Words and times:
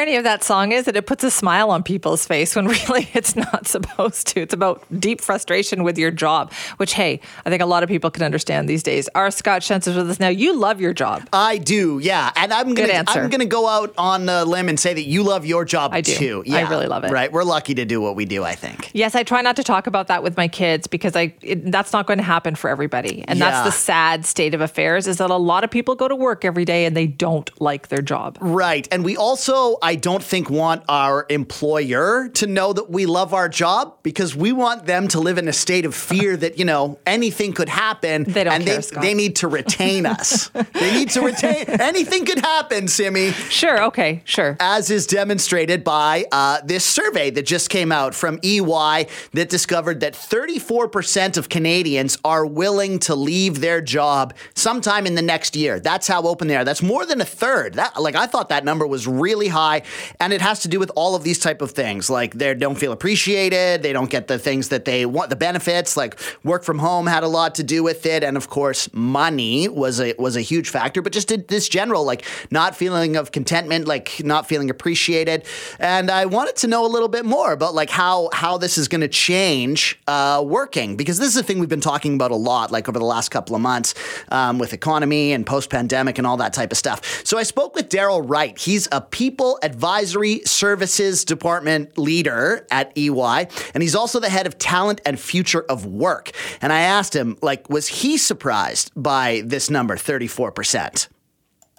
Irony 0.00 0.16
of 0.16 0.24
that 0.24 0.42
song 0.42 0.72
is 0.72 0.86
that 0.86 0.96
it 0.96 1.04
puts 1.06 1.22
a 1.24 1.30
smile 1.30 1.70
on 1.70 1.82
people's 1.82 2.24
face 2.26 2.56
when 2.56 2.66
really 2.88 3.06
it's 3.12 3.36
not 3.36 3.66
supposed 3.66 4.28
to. 4.28 4.40
It's 4.40 4.54
about 4.54 4.82
deep 4.98 5.20
frustration 5.20 5.84
with 5.84 5.98
your 5.98 6.10
job, 6.10 6.52
which, 6.78 6.94
hey, 6.94 7.20
I 7.44 7.50
think 7.50 7.60
a 7.60 7.66
lot 7.66 7.82
of 7.82 7.90
people 7.90 8.10
can 8.10 8.22
understand 8.22 8.66
these 8.66 8.82
days. 8.82 9.10
Our 9.14 9.30
Scott 9.30 9.60
Shentz 9.60 9.86
is 9.86 9.96
with 9.96 10.08
us 10.08 10.18
now. 10.18 10.28
You 10.28 10.56
love 10.56 10.80
your 10.80 10.94
job. 10.94 11.28
I 11.34 11.58
do, 11.58 12.00
yeah. 12.02 12.32
And 12.34 12.50
I'm 12.50 12.72
gonna. 12.72 13.04
I'm 13.08 13.28
gonna 13.28 13.44
go 13.44 13.68
out 13.68 13.92
on 13.98 14.26
a 14.30 14.46
limb 14.46 14.70
and 14.70 14.80
say 14.80 14.94
that 14.94 15.02
you 15.04 15.22
love 15.22 15.44
your 15.44 15.66
job 15.66 15.90
I 15.92 16.00
do. 16.00 16.14
too. 16.14 16.44
I 16.50 16.62
really 16.62 16.86
love 16.86 17.04
it. 17.04 17.10
Right. 17.10 17.30
We're 17.30 17.44
lucky 17.44 17.74
to 17.74 17.84
do 17.84 18.00
what 18.00 18.16
we 18.16 18.24
do, 18.24 18.42
I 18.42 18.54
think. 18.54 18.90
Yes, 18.94 19.14
I 19.14 19.22
try 19.22 19.42
not 19.42 19.56
to 19.56 19.62
talk 19.62 19.86
about 19.86 20.06
that 20.06 20.22
with 20.22 20.34
my 20.38 20.48
kids 20.48 20.86
because 20.86 21.14
I 21.14 21.34
it, 21.42 21.70
that's 21.70 21.92
not 21.92 22.06
going 22.06 22.18
to 22.18 22.24
happen 22.24 22.54
for 22.54 22.70
everybody. 22.70 23.22
And 23.28 23.38
Yeah. 23.38 23.50
that's 23.50 23.66
the 23.66 23.78
sad 23.78 24.24
state 24.24 24.54
of 24.54 24.62
affairs 24.62 25.06
is 25.06 25.18
that 25.18 25.28
a 25.28 25.36
lot 25.36 25.62
of 25.62 25.70
people 25.70 25.94
go 25.94 26.08
to 26.08 26.16
work 26.16 26.46
every 26.46 26.64
day 26.64 26.86
and 26.86 26.96
they 26.96 27.06
don't 27.06 27.50
like 27.60 27.88
their 27.88 28.00
job. 28.00 28.38
Right. 28.40 28.88
And 28.90 29.04
we 29.04 29.18
also, 29.18 29.76
I 29.82 29.89
don't 29.94 30.22
think, 30.22 30.50
want 30.50 30.82
our 30.88 31.26
employer 31.28 32.28
to 32.34 32.46
know 32.46 32.72
that 32.72 32.90
we 32.90 33.06
love 33.06 33.34
our 33.34 33.48
job 33.48 33.98
because 34.02 34.34
we 34.34 34.52
want 34.52 34.86
them 34.86 35.08
to 35.08 35.20
live 35.20 35.38
in 35.38 35.48
a 35.48 35.52
state 35.52 35.84
of 35.84 35.94
fear 35.94 36.36
that, 36.36 36.58
you 36.58 36.64
know, 36.64 36.98
anything 37.06 37.52
could 37.52 37.68
happen. 37.68 38.24
They 38.24 38.44
don't 38.44 38.54
and 38.54 38.64
care, 38.64 38.76
they, 38.76 38.82
Scott. 38.82 39.02
they 39.02 39.14
need 39.14 39.36
to 39.36 39.48
retain 39.48 40.06
us. 40.06 40.48
they 40.48 40.92
need 40.92 41.10
to 41.10 41.22
retain 41.22 41.64
anything 41.68 42.24
could 42.24 42.38
happen, 42.38 42.88
Simi. 42.88 43.30
Sure, 43.30 43.84
okay, 43.84 44.22
sure. 44.24 44.56
as 44.60 44.90
is 44.90 45.06
demonstrated 45.06 45.84
by 45.84 46.24
uh, 46.32 46.60
this 46.64 46.84
survey 46.84 47.30
that 47.30 47.46
just 47.46 47.70
came 47.70 47.92
out 47.92 48.14
from 48.14 48.38
EY 48.42 49.06
that 49.32 49.48
discovered 49.48 50.00
that 50.00 50.14
34% 50.14 51.36
of 51.36 51.48
Canadians 51.48 52.18
are 52.24 52.46
willing 52.46 52.98
to 53.00 53.14
leave 53.14 53.60
their 53.60 53.80
job 53.80 54.34
sometime 54.54 55.06
in 55.06 55.14
the 55.14 55.22
next 55.22 55.56
year. 55.56 55.80
That's 55.80 56.06
how 56.06 56.22
open 56.22 56.48
they 56.48 56.56
are. 56.56 56.64
That's 56.64 56.82
more 56.82 57.06
than 57.06 57.20
a 57.20 57.24
third. 57.24 57.74
That 57.74 58.00
like 58.00 58.14
I 58.14 58.26
thought 58.26 58.48
that 58.50 58.64
number 58.64 58.86
was 58.86 59.06
really 59.06 59.48
high, 59.48 59.79
and 60.18 60.32
it 60.32 60.40
has 60.40 60.60
to 60.60 60.68
do 60.68 60.78
with 60.78 60.90
all 60.96 61.14
of 61.14 61.22
these 61.22 61.38
type 61.38 61.62
of 61.62 61.70
things. 61.72 62.10
Like 62.10 62.34
they 62.34 62.54
don't 62.54 62.78
feel 62.78 62.92
appreciated, 62.92 63.82
they 63.82 63.92
don't 63.92 64.10
get 64.10 64.26
the 64.26 64.38
things 64.38 64.68
that 64.68 64.84
they 64.84 65.06
want, 65.06 65.30
the 65.30 65.36
benefits. 65.36 65.96
Like 65.96 66.18
work 66.44 66.64
from 66.64 66.78
home 66.78 67.06
had 67.06 67.22
a 67.22 67.28
lot 67.28 67.54
to 67.56 67.62
do 67.62 67.82
with 67.82 68.06
it, 68.06 68.24
and 68.24 68.36
of 68.36 68.48
course, 68.48 68.92
money 68.92 69.68
was 69.68 70.00
a 70.00 70.14
was 70.18 70.36
a 70.36 70.40
huge 70.40 70.68
factor. 70.68 71.02
But 71.02 71.12
just 71.12 71.28
this 71.48 71.68
general 71.68 72.04
like 72.04 72.24
not 72.50 72.76
feeling 72.76 73.16
of 73.16 73.32
contentment, 73.32 73.86
like 73.86 74.22
not 74.24 74.46
feeling 74.46 74.70
appreciated. 74.70 75.44
And 75.78 76.10
I 76.10 76.26
wanted 76.26 76.56
to 76.56 76.66
know 76.66 76.84
a 76.84 76.88
little 76.88 77.08
bit 77.08 77.24
more 77.24 77.52
about 77.52 77.74
like 77.74 77.90
how 77.90 78.30
how 78.32 78.58
this 78.58 78.78
is 78.78 78.88
going 78.88 79.00
to 79.00 79.08
change 79.08 80.00
uh, 80.06 80.42
working 80.44 80.96
because 80.96 81.18
this 81.18 81.28
is 81.28 81.36
a 81.36 81.42
thing 81.42 81.58
we've 81.58 81.68
been 81.68 81.80
talking 81.80 82.14
about 82.14 82.30
a 82.30 82.36
lot, 82.36 82.70
like 82.70 82.88
over 82.88 82.98
the 82.98 83.04
last 83.04 83.30
couple 83.30 83.54
of 83.54 83.62
months 83.62 83.94
um, 84.30 84.58
with 84.58 84.72
economy 84.72 85.32
and 85.32 85.46
post 85.46 85.70
pandemic 85.70 86.18
and 86.18 86.26
all 86.26 86.36
that 86.36 86.52
type 86.52 86.72
of 86.72 86.78
stuff. 86.78 87.24
So 87.24 87.38
I 87.38 87.42
spoke 87.42 87.74
with 87.74 87.88
Darryl 87.88 88.22
Wright. 88.24 88.56
He's 88.58 88.88
a 88.92 89.00
people 89.00 89.58
advisory 89.70 90.40
services 90.44 91.24
department 91.24 91.96
leader 91.96 92.66
at 92.70 92.92
EY, 92.96 93.48
and 93.72 93.82
he's 93.82 93.94
also 93.94 94.18
the 94.18 94.28
head 94.28 94.46
of 94.46 94.58
talent 94.58 95.00
and 95.06 95.18
future 95.18 95.64
of 95.68 95.86
work. 95.86 96.32
And 96.60 96.72
I 96.72 96.80
asked 96.80 97.14
him, 97.14 97.36
like, 97.40 97.70
was 97.70 97.86
he 97.86 98.18
surprised 98.18 98.90
by 98.96 99.42
this 99.44 99.70
number, 99.70 99.96
thirty 99.96 100.26
four 100.26 100.50
percent? 100.50 101.08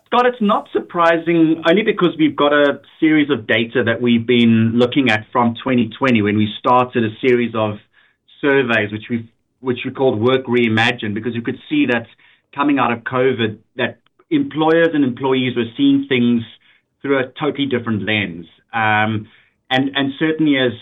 Scott, 0.06 0.26
it's 0.26 0.42
not 0.42 0.68
surprising 0.74 1.64
only 1.70 1.84
because 1.84 2.14
we've 2.20 2.36
got 2.36 2.52
a 2.52 2.82
series 3.00 3.30
of 3.30 3.48
data 3.48 3.84
that 3.86 4.02
we've 4.02 4.28
been 4.28 4.74
looking 4.76 5.10
at 5.10 5.26
from 5.32 5.56
2020 5.56 6.22
when 6.22 6.36
we 6.36 6.50
started 6.60 7.06
a 7.06 7.16
series 7.26 7.54
of 7.56 7.78
surveys, 8.42 8.92
which 8.92 9.08
we 9.10 9.30
which 9.62 9.80
we 9.86 9.92
called 9.92 10.20
Work 10.20 10.46
Reimagined, 10.48 11.14
because 11.14 11.36
you 11.36 11.42
could 11.42 11.60
see 11.70 11.86
that 11.86 12.08
coming 12.54 12.80
out 12.80 12.92
of 12.92 13.00
COVID, 13.04 13.60
that 13.76 14.00
employers 14.30 14.90
and 14.94 15.04
employees 15.04 15.56
were 15.56 15.70
seeing 15.78 16.06
things 16.10 16.42
through 17.02 17.20
a 17.20 17.32
totally 17.40 17.66
different 17.66 18.04
lens, 18.04 18.46
um, 18.74 19.28
and 19.70 19.92
and 19.96 20.14
certainly 20.20 20.58
as 20.58 20.74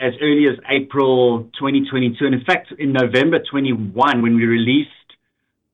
as 0.00 0.12
early 0.20 0.46
as 0.48 0.58
April 0.68 1.44
2022, 1.58 2.24
and 2.24 2.34
in 2.34 2.44
fact 2.44 2.72
in 2.78 2.92
November 2.92 3.38
21, 3.38 4.22
when 4.22 4.36
we 4.36 4.44
released 4.44 4.90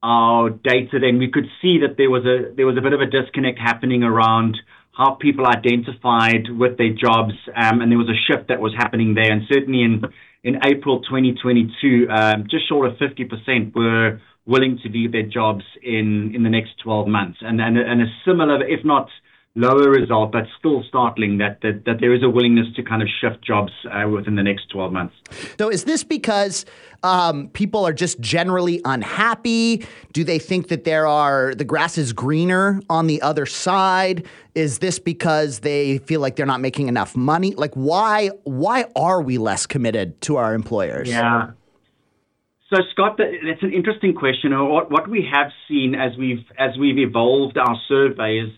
our 0.03 0.51
data, 0.51 0.99
then 1.01 1.19
we 1.19 1.31
could 1.31 1.47
see 1.61 1.79
that 1.81 1.97
there 1.97 2.11
was 2.11 2.25
a 2.25 2.55
there 2.55 2.67
was 2.67 2.77
a 2.79 2.81
bit 2.81 2.93
of 2.93 3.01
a 3.01 3.07
disconnect 3.07 3.59
happening 3.59 4.03
around 4.03 4.57
how 4.93 5.15
people 5.15 5.47
identified 5.47 6.49
with 6.51 6.77
their 6.77 6.93
jobs, 6.93 7.33
um, 7.57 7.81
and 7.81 7.91
there 7.91 7.99
was 7.99 8.09
a 8.09 8.21
shift 8.27 8.49
that 8.49 8.61
was 8.61 8.73
happening 8.77 9.15
there. 9.15 9.31
And 9.33 9.43
certainly 9.53 9.83
in 9.83 10.03
in 10.43 10.57
April 10.65 11.01
2022, 11.03 12.09
um, 12.11 12.45
just 12.51 12.67
short 12.67 12.89
of 12.89 12.97
50% 12.97 13.75
were 13.75 14.21
willing 14.47 14.79
to 14.83 14.89
leave 14.89 15.13
their 15.13 15.27
jobs 15.27 15.65
in 15.83 16.33
in 16.35 16.43
the 16.43 16.51
next 16.51 16.79
12 16.83 17.09
months, 17.09 17.39
and 17.43 17.61
and, 17.61 17.77
and 17.77 18.03
a 18.03 18.07
similar, 18.25 18.67
if 18.67 18.85
not 18.85 19.09
lower 19.57 19.91
result, 19.91 20.33
but 20.33 20.45
still 20.59 20.83
startling 20.89 21.39
that, 21.39 21.61
that 21.63 21.85
that 21.85 21.97
there 22.01 22.15
is 22.15 22.23
a 22.23 22.29
willingness 22.29 22.67
to 22.77 22.83
kind 22.83 23.03
of 23.03 23.09
shift 23.21 23.45
jobs 23.45 23.73
uh, 23.91 24.09
within 24.09 24.37
the 24.37 24.43
next 24.43 24.71
12 24.71 24.93
months. 24.93 25.15
So 25.59 25.69
is 25.69 25.85
this 25.85 26.05
because 26.05 26.65
um, 27.03 27.49
people 27.49 27.87
are 27.87 27.93
just 27.93 28.21
generally 28.21 28.81
unhappy? 28.85 29.85
Do 30.13 30.23
they 30.23 30.39
think 30.39 30.69
that 30.69 30.85
there 30.85 31.07
are 31.07 31.55
the 31.55 31.65
grass 31.65 31.99
is 31.99 32.13
greener 32.13 32.81
on 32.89 33.09
the 33.09 33.21
other 33.23 33.47
side? 33.47 34.27
Is 34.55 34.79
this 34.79 34.99
because 34.99 35.61
they 35.61 35.99
feel 35.99 36.21
like 36.21 36.37
they're 36.37 36.47
not 36.47 36.61
making 36.61 36.89
enough 36.89 37.17
money? 37.17 37.55
Like 37.55 37.75
why 37.75 38.31
why 38.45 38.85
are 38.95 39.21
we 39.21 39.39
less 39.39 39.67
committed 39.67 40.21
to 40.23 40.37
our 40.37 40.55
employers? 40.55 41.09
Yeah. 41.09 41.51
So 42.73 42.83
Scott, 42.93 43.19
that's 43.19 43.63
an 43.63 43.73
interesting 43.73 44.15
question. 44.15 44.53
What 44.57 44.93
what 44.93 45.11
we 45.11 45.29
have 45.33 45.51
seen 45.67 45.97
as 45.97 46.17
we've 46.17 46.45
as 46.57 46.79
we've 46.79 46.99
evolved 46.99 47.59
our 47.59 47.77
surveys 47.89 48.53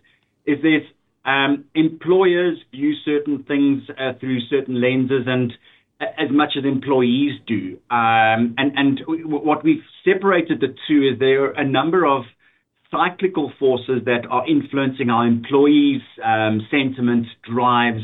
is 0.47 0.59
there's 0.63 0.83
um, 1.25 1.65
employers 1.75 2.59
view 2.71 2.95
certain 3.05 3.45
things 3.45 3.83
uh, 3.91 4.19
through 4.19 4.41
certain 4.51 4.81
lenses 4.81 5.27
and 5.27 5.53
as 6.01 6.31
much 6.31 6.55
as 6.59 6.65
employees 6.65 7.39
do. 7.47 7.79
Um, 7.91 8.55
and 8.59 8.73
and 8.77 9.01
what 9.25 9.63
we've 9.63 9.85
separated 10.05 10.61
the 10.61 10.75
two 10.89 11.11
is 11.13 11.19
there 11.19 11.45
are 11.45 11.53
a 11.53 11.65
number 11.65 12.05
of 12.05 12.25
cyclical 12.91 13.53
forces 13.59 14.03
that 14.05 14.27
are 14.31 14.47
influencing 14.49 15.11
our 15.11 15.27
employees' 15.27 16.03
um, 16.25 16.67
sentiment, 16.71 17.27
drives, 17.49 18.03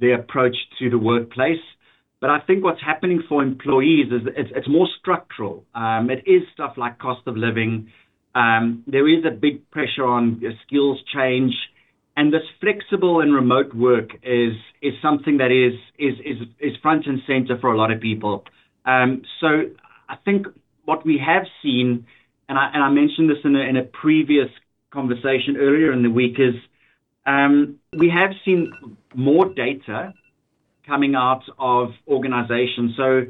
their 0.00 0.20
approach 0.20 0.56
to 0.78 0.90
the 0.90 0.98
workplace. 0.98 1.62
But 2.20 2.30
I 2.30 2.40
think 2.40 2.64
what's 2.64 2.82
happening 2.82 3.22
for 3.28 3.42
employees 3.42 4.06
is 4.06 4.26
it's, 4.36 4.50
it's 4.54 4.68
more 4.68 4.88
structural. 5.00 5.64
Um, 5.74 6.10
it 6.10 6.28
is 6.28 6.42
stuff 6.52 6.74
like 6.76 6.98
cost 6.98 7.26
of 7.26 7.36
living. 7.36 7.90
Um, 8.34 8.84
there 8.86 9.08
is 9.08 9.24
a 9.24 9.30
big 9.30 9.70
pressure 9.70 10.04
on 10.04 10.42
uh, 10.44 10.50
skills 10.66 10.98
change, 11.14 11.54
and 12.16 12.32
this 12.32 12.42
flexible 12.60 13.20
and 13.20 13.34
remote 13.34 13.74
work 13.74 14.10
is 14.22 14.54
is 14.82 14.94
something 15.02 15.38
that 15.38 15.52
is 15.52 15.78
is 15.98 16.18
is, 16.24 16.48
is 16.58 16.72
front 16.82 17.06
and 17.06 17.20
center 17.26 17.58
for 17.60 17.72
a 17.72 17.76
lot 17.76 17.92
of 17.92 18.00
people. 18.00 18.44
Um, 18.84 19.22
so 19.40 19.48
I 20.08 20.16
think 20.24 20.46
what 20.84 21.04
we 21.04 21.20
have 21.24 21.44
seen, 21.62 22.06
and 22.48 22.58
I 22.58 22.70
and 22.72 22.82
I 22.82 22.88
mentioned 22.88 23.28
this 23.28 23.38
in 23.44 23.54
a, 23.54 23.60
in 23.60 23.76
a 23.76 23.82
previous 23.82 24.48
conversation 24.90 25.56
earlier 25.58 25.92
in 25.92 26.02
the 26.02 26.10
week, 26.10 26.36
is 26.38 26.54
um, 27.26 27.78
we 27.96 28.10
have 28.10 28.30
seen 28.44 28.72
more 29.14 29.46
data 29.46 30.14
coming 30.86 31.14
out 31.14 31.42
of 31.58 31.88
organizations. 32.08 32.92
So 32.96 33.22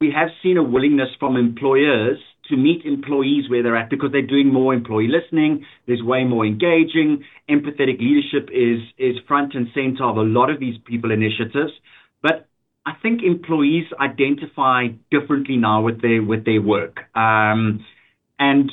we 0.00 0.12
have 0.14 0.28
seen 0.42 0.56
a 0.58 0.62
willingness 0.62 1.08
from 1.18 1.36
employers 1.36 2.18
to 2.50 2.56
meet 2.56 2.84
employees 2.84 3.48
where 3.48 3.62
they're 3.62 3.76
at 3.76 3.90
because 3.90 4.10
they're 4.12 4.22
doing 4.26 4.52
more 4.52 4.74
employee 4.74 5.08
listening. 5.08 5.64
There's 5.86 6.02
way 6.02 6.24
more 6.24 6.46
engaging. 6.46 7.24
Empathetic 7.48 7.98
leadership 8.00 8.50
is 8.52 8.80
is 8.98 9.16
front 9.26 9.54
and 9.54 9.68
center 9.74 10.04
of 10.04 10.16
a 10.16 10.22
lot 10.22 10.50
of 10.50 10.60
these 10.60 10.76
people 10.86 11.10
initiatives. 11.10 11.72
But 12.22 12.48
I 12.86 12.92
think 13.02 13.20
employees 13.22 13.84
identify 14.00 14.88
differently 15.10 15.56
now 15.56 15.82
with 15.82 16.00
their 16.00 16.22
with 16.22 16.44
their 16.44 16.62
work, 16.62 16.96
um, 17.14 17.84
and 18.38 18.70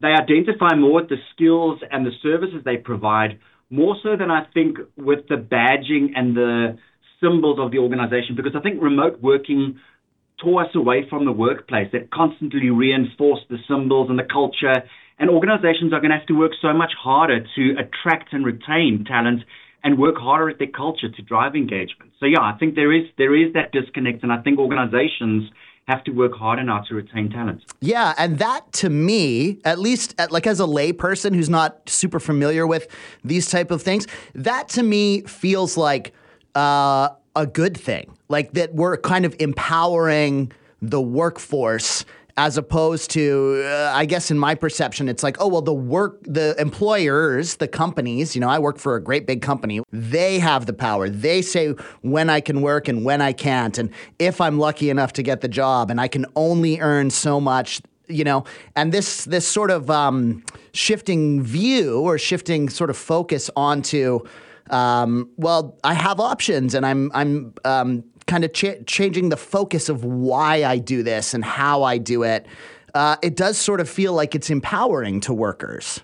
they 0.00 0.08
identify 0.08 0.74
more 0.76 1.00
with 1.00 1.08
the 1.08 1.16
skills 1.34 1.80
and 1.90 2.06
the 2.06 2.12
services 2.22 2.62
they 2.64 2.76
provide 2.76 3.38
more 3.70 3.96
so 4.02 4.16
than 4.16 4.30
I 4.30 4.44
think 4.52 4.78
with 4.96 5.26
the 5.28 5.36
badging 5.36 6.12
and 6.14 6.36
the 6.36 6.78
symbols 7.20 7.58
of 7.58 7.70
the 7.70 7.78
organization 7.78 8.36
because 8.36 8.52
I 8.54 8.60
think 8.60 8.82
remote 8.82 9.20
working 9.22 9.80
tore 10.42 10.64
us 10.64 10.74
away 10.74 11.06
from 11.08 11.24
the 11.24 11.32
workplace 11.32 11.88
that 11.92 12.10
constantly 12.10 12.70
reinforced 12.70 13.44
the 13.48 13.58
symbols 13.68 14.10
and 14.10 14.18
the 14.18 14.28
culture 14.30 14.82
and 15.18 15.30
organizations 15.30 15.92
are 15.92 16.00
going 16.00 16.10
to 16.10 16.18
have 16.18 16.26
to 16.26 16.34
work 16.34 16.52
so 16.60 16.72
much 16.72 16.92
harder 17.00 17.46
to 17.54 17.76
attract 17.78 18.32
and 18.32 18.44
retain 18.44 19.04
talent 19.06 19.44
and 19.84 19.98
work 19.98 20.16
harder 20.16 20.48
at 20.48 20.58
their 20.58 20.68
culture 20.68 21.10
to 21.10 21.22
drive 21.22 21.54
engagement. 21.54 22.10
So 22.18 22.26
yeah, 22.26 22.40
I 22.40 22.56
think 22.58 22.74
there 22.74 22.92
is 22.92 23.04
there 23.18 23.34
is 23.36 23.52
that 23.52 23.70
disconnect, 23.70 24.22
and 24.22 24.32
I 24.32 24.40
think 24.40 24.58
organizations 24.58 25.50
have 25.86 26.02
to 26.04 26.12
work 26.12 26.32
harder 26.32 26.64
now 26.64 26.80
to 26.88 26.94
retain 26.94 27.30
talent. 27.30 27.62
Yeah, 27.80 28.14
and 28.16 28.38
that 28.38 28.72
to 28.74 28.88
me, 28.88 29.60
at 29.64 29.78
least 29.78 30.14
at, 30.18 30.32
like 30.32 30.46
as 30.46 30.58
a 30.58 30.64
layperson 30.64 31.34
who's 31.34 31.50
not 31.50 31.88
super 31.88 32.18
familiar 32.18 32.66
with 32.66 32.88
these 33.22 33.50
type 33.50 33.70
of 33.70 33.82
things, 33.82 34.06
that 34.34 34.68
to 34.70 34.82
me 34.82 35.20
feels 35.22 35.76
like 35.76 36.14
uh, 36.54 37.10
a 37.36 37.46
good 37.46 37.76
thing. 37.76 38.16
Like 38.28 38.52
that 38.52 38.74
we're 38.74 38.96
kind 38.96 39.24
of 39.24 39.34
empowering 39.38 40.52
the 40.80 41.00
workforce 41.00 42.04
as 42.36 42.56
opposed 42.56 43.10
to 43.10 43.62
uh, 43.64 43.92
i 43.94 44.04
guess 44.04 44.30
in 44.30 44.38
my 44.38 44.54
perception 44.54 45.08
it's 45.08 45.22
like 45.22 45.36
oh 45.40 45.46
well 45.46 45.62
the 45.62 45.72
work 45.72 46.18
the 46.24 46.54
employers 46.60 47.56
the 47.56 47.68
companies 47.68 48.34
you 48.34 48.40
know 48.40 48.48
i 48.48 48.58
work 48.58 48.76
for 48.78 48.96
a 48.96 49.02
great 49.02 49.26
big 49.26 49.40
company 49.40 49.80
they 49.92 50.38
have 50.38 50.66
the 50.66 50.72
power 50.72 51.08
they 51.08 51.40
say 51.40 51.68
when 52.02 52.28
i 52.28 52.40
can 52.40 52.60
work 52.60 52.88
and 52.88 53.04
when 53.04 53.20
i 53.20 53.32
can't 53.32 53.78
and 53.78 53.90
if 54.18 54.40
i'm 54.40 54.58
lucky 54.58 54.90
enough 54.90 55.12
to 55.12 55.22
get 55.22 55.42
the 55.42 55.48
job 55.48 55.90
and 55.90 56.00
i 56.00 56.08
can 56.08 56.26
only 56.34 56.80
earn 56.80 57.08
so 57.08 57.40
much 57.40 57.80
you 58.08 58.24
know 58.24 58.44
and 58.74 58.92
this 58.92 59.24
this 59.26 59.46
sort 59.46 59.70
of 59.70 59.90
um, 59.90 60.42
shifting 60.72 61.42
view 61.42 62.00
or 62.00 62.18
shifting 62.18 62.68
sort 62.68 62.90
of 62.90 62.96
focus 62.96 63.48
onto 63.56 64.20
um, 64.70 65.28
well 65.36 65.78
i 65.84 65.94
have 65.94 66.20
options 66.20 66.74
and 66.74 66.86
i'm 66.86 67.10
i'm 67.14 67.54
um, 67.64 68.04
kind 68.26 68.44
of 68.44 68.52
ch- 68.52 68.84
changing 68.86 69.28
the 69.28 69.36
focus 69.36 69.88
of 69.88 70.04
why 70.04 70.64
I 70.64 70.78
do 70.78 71.02
this 71.02 71.34
and 71.34 71.44
how 71.44 71.82
I 71.82 71.98
do 71.98 72.22
it, 72.22 72.46
uh, 72.94 73.16
it 73.22 73.36
does 73.36 73.58
sort 73.58 73.80
of 73.80 73.88
feel 73.88 74.12
like 74.12 74.34
it's 74.34 74.50
empowering 74.50 75.20
to 75.20 75.34
workers. 75.34 76.00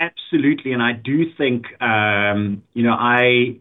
Absolutely, 0.00 0.72
and 0.72 0.82
I 0.82 0.92
do 0.92 1.32
think 1.36 1.64
um, 1.80 2.62
you 2.74 2.82
know 2.82 2.92
I 2.92 3.56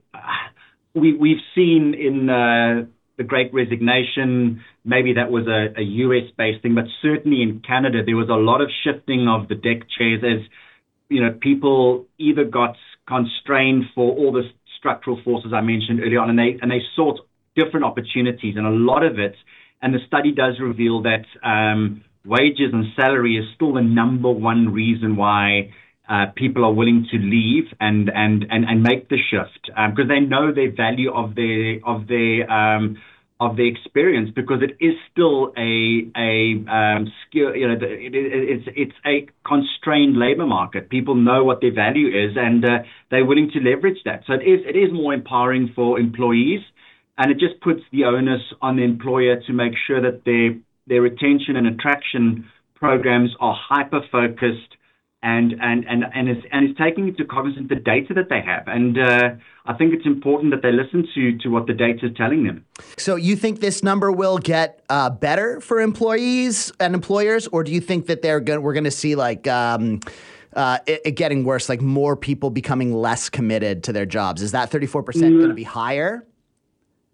we 0.93 1.13
we've 1.13 1.41
seen 1.53 1.93
in 1.93 2.29
uh, 2.29 2.85
the 3.17 3.23
Great 3.23 3.53
Resignation 3.53 4.63
maybe 4.83 5.13
that 5.13 5.31
was 5.31 5.47
a, 5.47 5.73
a 5.79 5.81
US 5.81 6.29
based 6.37 6.61
thing, 6.61 6.75
but 6.75 6.85
certainly 7.01 7.41
in 7.41 7.61
Canada 7.61 8.03
there 8.05 8.17
was 8.17 8.29
a 8.29 8.33
lot 8.33 8.59
of 8.61 8.69
shifting 8.83 9.27
of 9.29 9.47
the 9.47 9.55
deck 9.55 9.87
chairs 9.97 10.23
as 10.23 10.45
you 11.07 11.21
know 11.21 11.31
people 11.39 12.05
either 12.17 12.43
got 12.43 12.75
constrained 13.07 13.85
for 13.93 14.15
all 14.15 14.31
the 14.31 14.43
structural 14.77 15.19
forces 15.23 15.51
I 15.53 15.61
mentioned 15.61 15.99
earlier 16.01 16.19
on, 16.19 16.29
and 16.29 16.39
they 16.39 16.57
and 16.61 16.71
they 16.71 16.81
sought 16.95 17.19
different 17.55 17.85
opportunities, 17.85 18.55
and 18.57 18.65
a 18.65 18.69
lot 18.69 19.03
of 19.03 19.19
it, 19.19 19.35
and 19.81 19.93
the 19.93 19.99
study 20.07 20.31
does 20.31 20.59
reveal 20.59 21.03
that 21.03 21.25
um, 21.43 22.03
wages 22.25 22.73
and 22.73 22.85
salary 22.95 23.37
is 23.37 23.45
still 23.55 23.73
the 23.73 23.81
number 23.81 24.31
one 24.31 24.73
reason 24.73 25.15
why 25.15 25.71
uh, 26.09 26.25
people 26.35 26.65
are 26.65 26.73
willing 26.73 27.07
to 27.11 27.17
leave 27.17 27.65
and 27.79 28.09
and 28.13 28.45
and, 28.49 28.65
and 28.65 28.83
make 28.83 29.09
the 29.09 29.17
shift 29.17 29.59
because 29.65 30.03
um, 30.03 30.07
they 30.07 30.19
know 30.19 30.53
the 30.53 30.67
value 30.75 31.11
of 31.11 31.35
their 31.35 31.77
of 31.85 32.01
um, 32.49 32.97
of 33.39 33.57
the 33.57 33.67
experience 33.67 34.29
because 34.33 34.61
it 34.61 34.77
is 34.83 34.93
still 35.11 35.51
a 35.57 36.07
a 36.15 36.55
um, 36.71 37.11
skill. 37.27 37.55
You 37.55 37.67
know, 37.67 37.73
it, 37.73 38.15
it, 38.15 38.15
it's 38.15 38.67
it's 38.75 38.97
a 39.05 39.27
constrained 39.45 40.17
labor 40.17 40.45
market. 40.45 40.89
People 40.89 41.15
know 41.15 41.43
what 41.43 41.59
their 41.61 41.73
value 41.73 42.07
is, 42.07 42.37
and 42.37 42.63
uh, 42.63 42.77
they're 43.11 43.25
willing 43.25 43.51
to 43.53 43.59
leverage 43.59 43.99
that. 44.05 44.23
So 44.25 44.33
it 44.33 44.43
is 44.43 44.61
it 44.65 44.77
is 44.77 44.91
more 44.93 45.13
empowering 45.13 45.73
for 45.75 45.99
employees, 45.99 46.61
and 47.17 47.31
it 47.31 47.37
just 47.37 47.59
puts 47.61 47.81
the 47.91 48.05
onus 48.05 48.41
on 48.61 48.77
the 48.77 48.83
employer 48.83 49.41
to 49.47 49.53
make 49.53 49.73
sure 49.85 50.01
that 50.01 50.23
their 50.23 50.57
their 50.87 51.01
retention 51.01 51.57
and 51.57 51.67
attraction 51.67 52.49
programs 52.75 53.31
are 53.39 53.55
hyper 53.69 54.01
focused 54.11 54.77
and 55.25 55.55
and 55.59 55.83
and 55.89 56.05
and 56.13 56.29
it's 56.29 56.45
and 56.51 56.69
it's 56.69 56.77
taking 56.77 57.07
into 57.07 57.25
cognizance 57.25 57.67
the 57.67 57.75
data 57.75 58.13
that 58.13 58.29
they 58.29 58.41
have. 58.41 58.67
And 58.67 58.97
uh, 58.97 59.29
I 59.65 59.73
think 59.73 59.91
it's 59.95 60.05
important 60.05 60.51
that 60.51 60.61
they 60.61 60.71
listen 60.71 61.07
to 61.15 61.37
to 61.39 61.49
what 61.49 61.65
the 61.65 61.73
data 61.73 62.05
is 62.05 62.15
telling 62.15 62.43
them. 62.43 62.63
So 62.97 63.15
you 63.15 63.35
think 63.35 63.59
this 63.59 63.81
number 63.81 64.11
will 64.11 64.37
get 64.37 64.83
uh, 64.87 65.09
better 65.09 65.59
for 65.61 65.81
employees 65.81 66.71
and 66.79 66.93
employers, 66.93 67.47
or 67.47 67.63
do 67.63 67.71
you 67.71 67.81
think 67.81 68.05
that 68.05 68.21
they're 68.21 68.39
going 68.39 68.61
we're 68.61 68.73
going 68.73 68.83
to 68.83 68.91
see 68.91 69.15
like 69.15 69.47
um, 69.47 69.99
uh, 70.53 70.77
it, 70.85 71.01
it, 71.05 71.11
getting 71.11 71.43
worse, 71.43 71.69
like 71.69 71.81
more 71.81 72.15
people 72.15 72.51
becoming 72.51 72.93
less 72.93 73.27
committed 73.27 73.83
to 73.85 73.93
their 73.93 74.05
jobs? 74.05 74.43
Is 74.43 74.51
that 74.51 74.69
thirty 74.69 74.85
four 74.85 75.01
percent 75.01 75.35
going 75.37 75.49
to 75.49 75.55
be 75.55 75.63
higher? 75.63 76.23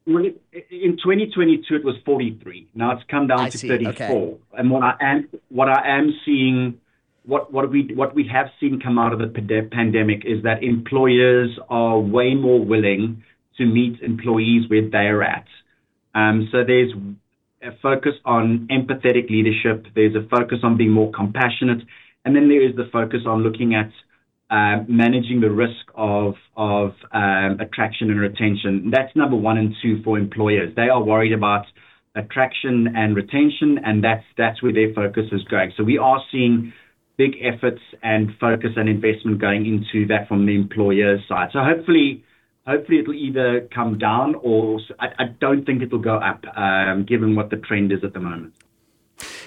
Well, 0.06 0.26
in 0.26 0.98
2022, 0.98 1.76
it 1.76 1.86
was 1.86 1.96
43. 2.04 2.70
Now 2.74 2.92
it's 2.94 3.04
come 3.08 3.28
down 3.28 3.42
I 3.42 3.50
to 3.50 3.58
see. 3.58 3.68
34. 3.68 3.94
Okay. 3.94 4.38
And 4.58 4.72
what 4.72 4.84
I 4.84 4.96
am 5.00 5.30
what 5.50 5.70
I 5.70 6.00
am 6.00 6.12
seeing 6.26 6.82
what 7.24 7.72
we 7.72 8.30
have 8.32 8.48
seen 8.60 8.80
come 8.82 8.98
out 8.98 9.14
of 9.14 9.20
the 9.20 9.70
pandemic 9.72 10.24
is 10.26 10.44
that 10.44 10.64
employers 10.64 11.58
are 11.70 12.00
way 12.00 12.34
more 12.34 12.64
willing 12.64 13.24
to 13.58 13.66
meet 13.66 14.02
employees 14.02 14.70
where 14.70 14.90
they're 14.90 15.24
at. 15.24 15.46
Um, 16.16 16.50
so 16.52 16.64
there's 16.66 16.92
a 17.62 17.72
focus 17.82 18.14
on 18.26 18.68
empathetic 18.72 19.30
leadership. 19.30 19.86
There's 19.96 20.16
a 20.16 20.28
focus 20.30 20.60
on 20.64 20.78
being 20.78 20.92
more 20.92 21.12
compassionate, 21.12 21.84
and 22.26 22.36
then 22.36 22.50
there 22.50 22.68
is 22.68 22.76
the 22.76 22.90
focus 22.92 23.22
on 23.26 23.44
looking 23.44 23.76
at 23.76 23.92
uh, 24.50 24.84
managing 24.88 25.40
the 25.40 25.50
risk 25.50 25.86
of 25.96 26.34
um, 26.58 27.58
attraction 27.60 28.10
and 28.10 28.20
retention. 28.20 28.92
That's 28.92 29.16
number 29.16 29.38
one 29.38 29.58
and 29.58 29.74
two 29.82 30.02
for 30.04 30.18
employers. 30.18 30.76
They 30.76 30.90
are 30.90 31.02
worried 31.02 31.34
about 31.34 31.66
attraction 32.16 32.94
and 32.96 33.16
retention, 33.16 33.80
and 33.86 34.04
that's 34.04 34.26
that's 34.38 34.62
where 34.62 34.74
their 34.74 34.94
focus 34.94 35.26
is 35.32 35.44
going. 35.46 35.72
So 35.78 35.84
we 35.84 35.98
are 35.98 36.22
seeing 36.32 36.74
big 37.22 37.36
efforts 37.44 37.82
and 38.02 38.32
focus 38.40 38.72
and 38.76 38.90
investment 38.90 39.38
going 39.38 39.68
into 39.68 40.08
that 40.08 40.28
from 40.28 40.48
the 40.48 40.56
employer's 40.56 41.22
side. 41.30 41.50
So 41.54 41.60
hopefully, 41.60 42.24
hopefully 42.66 42.98
it'll 42.98 43.14
either 43.14 43.68
come 43.72 44.00
down 44.00 44.34
or 44.42 44.80
I, 45.00 45.08
I 45.20 45.26
don't 45.40 45.64
think 45.64 45.84
it'll 45.84 46.00
go 46.00 46.16
up, 46.16 46.44
um, 46.58 47.06
given 47.08 47.36
what 47.36 47.52
the 47.52 47.58
trend 47.58 47.92
is 47.92 48.04
at 48.04 48.14
the 48.14 48.20
moment. 48.20 48.56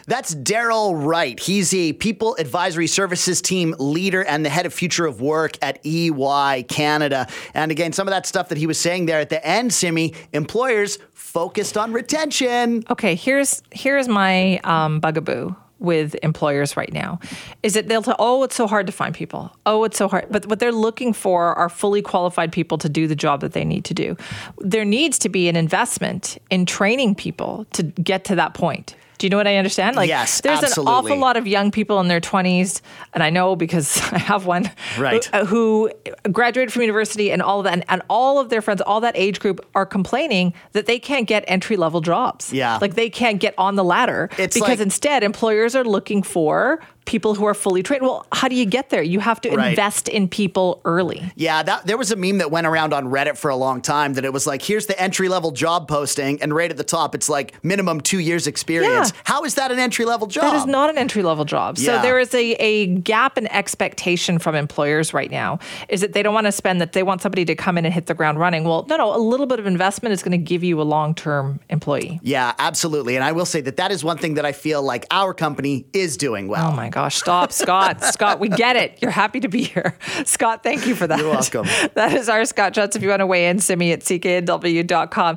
That's 0.06 0.36
Darryl 0.36 0.94
Wright. 0.94 1.40
He's 1.40 1.74
a 1.74 1.94
People 1.94 2.36
Advisory 2.38 2.86
Services 2.86 3.42
team 3.42 3.74
leader 3.80 4.22
and 4.22 4.44
the 4.44 4.50
head 4.50 4.66
of 4.66 4.72
Future 4.72 5.06
of 5.06 5.20
Work 5.20 5.56
at 5.60 5.84
EY 5.84 6.66
Canada. 6.68 7.26
And 7.54 7.72
again, 7.72 7.92
some 7.92 8.06
of 8.06 8.12
that 8.12 8.24
stuff 8.24 8.50
that 8.50 8.58
he 8.58 8.68
was 8.68 8.78
saying 8.78 9.06
there 9.06 9.18
at 9.18 9.30
the 9.30 9.44
end, 9.44 9.72
Simi, 9.72 10.14
employers 10.32 11.00
focused 11.12 11.76
on 11.76 11.92
retention. 11.92 12.84
Okay, 12.88 13.16
here's 13.16 13.64
here's 13.72 14.06
my 14.06 14.58
um, 14.62 15.00
bugaboo 15.00 15.56
with 15.84 16.16
employers 16.22 16.76
right 16.76 16.92
now 16.92 17.20
is 17.62 17.74
that 17.74 17.88
they'll 17.88 18.02
tell, 18.02 18.16
oh, 18.18 18.42
it's 18.42 18.56
so 18.56 18.66
hard 18.66 18.86
to 18.86 18.92
find 18.92 19.14
people. 19.14 19.54
Oh, 19.66 19.84
it's 19.84 19.96
so 19.96 20.08
hard. 20.08 20.26
But 20.30 20.46
what 20.46 20.58
they're 20.58 20.72
looking 20.72 21.12
for 21.12 21.54
are 21.54 21.68
fully 21.68 22.02
qualified 22.02 22.52
people 22.52 22.78
to 22.78 22.88
do 22.88 23.06
the 23.06 23.16
job 23.16 23.40
that 23.40 23.52
they 23.52 23.64
need 23.64 23.84
to 23.84 23.94
do. 23.94 24.16
There 24.58 24.84
needs 24.84 25.18
to 25.20 25.28
be 25.28 25.48
an 25.48 25.56
investment 25.56 26.38
in 26.50 26.66
training 26.66 27.14
people 27.14 27.66
to 27.72 27.82
get 27.82 28.24
to 28.24 28.34
that 28.36 28.54
point. 28.54 28.96
Do 29.24 29.26
you 29.28 29.30
know 29.30 29.38
what 29.38 29.46
I 29.46 29.56
understand? 29.56 29.96
Like, 29.96 30.08
yes, 30.08 30.42
there's 30.42 30.62
absolutely. 30.62 30.92
an 30.92 30.98
awful 30.98 31.16
lot 31.16 31.38
of 31.38 31.46
young 31.46 31.70
people 31.70 31.98
in 31.98 32.08
their 32.08 32.20
20s, 32.20 32.82
and 33.14 33.22
I 33.22 33.30
know 33.30 33.56
because 33.56 33.98
I 34.12 34.18
have 34.18 34.44
one, 34.44 34.70
right. 34.98 35.24
who, 35.24 35.46
who 35.46 35.90
graduated 36.30 36.74
from 36.74 36.82
university 36.82 37.32
and 37.32 37.40
all 37.40 37.60
of 37.60 37.64
that, 37.64 37.72
and, 37.72 37.84
and, 37.88 38.02
all 38.10 38.38
of 38.38 38.50
their 38.50 38.60
friends, 38.60 38.82
all 38.82 39.00
that 39.00 39.16
age 39.16 39.40
group, 39.40 39.64
are 39.74 39.86
complaining 39.86 40.52
that 40.72 40.84
they 40.84 40.98
can't 40.98 41.26
get 41.26 41.42
entry 41.48 41.78
level 41.78 42.02
jobs. 42.02 42.52
Yeah, 42.52 42.76
like 42.82 42.96
they 42.96 43.08
can't 43.08 43.40
get 43.40 43.54
on 43.56 43.76
the 43.76 43.82
ladder 43.82 44.28
it's 44.36 44.56
because 44.56 44.68
like, 44.68 44.80
instead 44.80 45.24
employers 45.24 45.74
are 45.74 45.84
looking 45.84 46.22
for 46.22 46.80
people 47.04 47.34
who 47.34 47.44
are 47.44 47.54
fully 47.54 47.82
trained. 47.82 48.02
Well, 48.02 48.26
how 48.32 48.48
do 48.48 48.54
you 48.54 48.64
get 48.64 48.90
there? 48.90 49.02
You 49.02 49.20
have 49.20 49.40
to 49.42 49.50
right. 49.50 49.70
invest 49.70 50.08
in 50.08 50.28
people 50.28 50.80
early. 50.84 51.32
Yeah, 51.36 51.62
that, 51.62 51.86
there 51.86 51.98
was 51.98 52.10
a 52.10 52.16
meme 52.16 52.38
that 52.38 52.50
went 52.50 52.66
around 52.66 52.92
on 52.92 53.06
Reddit 53.06 53.36
for 53.36 53.50
a 53.50 53.56
long 53.56 53.82
time 53.82 54.14
that 54.14 54.24
it 54.24 54.32
was 54.32 54.46
like, 54.46 54.62
here's 54.62 54.86
the 54.86 55.00
entry 55.00 55.28
level 55.28 55.50
job 55.50 55.88
posting, 55.88 56.40
and 56.42 56.54
right 56.54 56.70
at 56.70 56.76
the 56.76 56.84
top, 56.84 57.14
it's 57.14 57.28
like 57.28 57.62
minimum 57.64 58.00
two 58.00 58.18
years 58.20 58.46
experience. 58.46 59.12
Yeah. 59.14 59.20
How 59.24 59.44
is 59.44 59.54
that 59.56 59.70
an 59.70 59.78
entry 59.78 60.04
level 60.04 60.26
job? 60.26 60.44
That 60.44 60.56
is 60.56 60.66
not 60.66 60.90
an 60.90 60.98
entry 60.98 61.22
level 61.22 61.44
job. 61.44 61.78
Yeah. 61.78 61.96
So 61.96 62.02
there 62.02 62.18
is 62.18 62.34
a, 62.34 62.52
a 62.52 62.86
gap 62.86 63.36
in 63.38 63.46
expectation 63.48 64.38
from 64.38 64.54
employers 64.54 65.12
right 65.12 65.30
now 65.30 65.58
is 65.88 66.00
that 66.00 66.12
they 66.12 66.22
don't 66.22 66.34
want 66.34 66.46
to 66.46 66.52
spend 66.52 66.80
that 66.80 66.92
they 66.92 67.02
want 67.02 67.20
somebody 67.22 67.44
to 67.44 67.54
come 67.54 67.78
in 67.78 67.84
and 67.84 67.92
hit 67.92 68.06
the 68.06 68.14
ground 68.14 68.38
running. 68.38 68.64
Well, 68.64 68.86
no, 68.88 68.96
no, 68.96 69.14
a 69.14 69.18
little 69.18 69.46
bit 69.46 69.58
of 69.58 69.66
investment 69.66 70.12
is 70.12 70.22
going 70.22 70.32
to 70.32 70.38
give 70.38 70.64
you 70.64 70.80
a 70.80 70.84
long 70.84 71.14
term 71.14 71.60
employee. 71.68 72.20
Yeah, 72.22 72.54
absolutely. 72.58 73.16
And 73.16 73.24
I 73.24 73.32
will 73.32 73.46
say 73.46 73.60
that 73.62 73.76
that 73.76 73.90
is 73.90 74.02
one 74.02 74.18
thing 74.18 74.34
that 74.34 74.46
I 74.46 74.52
feel 74.52 74.82
like 74.82 75.06
our 75.10 75.34
company 75.34 75.86
is 75.92 76.16
doing 76.16 76.48
well. 76.48 76.70
Oh 76.70 76.76
my 76.76 76.88
gosh, 76.94 77.16
stop, 77.16 77.50
Scott. 77.50 78.04
Scott, 78.04 78.38
we 78.38 78.48
get 78.48 78.76
it. 78.76 79.02
You're 79.02 79.10
happy 79.10 79.40
to 79.40 79.48
be 79.48 79.64
here. 79.64 79.98
Scott, 80.24 80.62
thank 80.62 80.86
you 80.86 80.94
for 80.94 81.08
that. 81.08 81.18
You're 81.18 81.30
welcome. 81.30 81.66
That 81.94 82.12
is 82.12 82.28
our 82.28 82.44
Scott 82.44 82.72
Jutz. 82.74 82.96
If 82.96 83.02
you 83.02 83.08
want 83.08 83.20
to 83.20 83.26
weigh 83.26 83.48
in, 83.48 83.58
send 83.58 83.78
me 83.78 83.92
at 83.92 84.00
cknw.com. 84.00 85.32